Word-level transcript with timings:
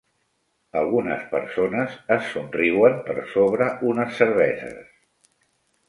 Algunes 0.79 1.27
persones 1.33 1.99
es 2.17 2.31
somriuen 2.31 2.99
per 3.11 3.17
sobre 3.35 3.71
unes 3.93 4.19
cerveses. 4.23 5.33